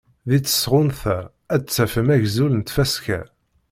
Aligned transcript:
Deg 0.29 0.41
tesɣunt-a 0.43 1.17
ad 1.53 1.61
d-tafem 1.65 2.07
agzul 2.15 2.51
n 2.55 2.61
tfaska. 2.61 3.19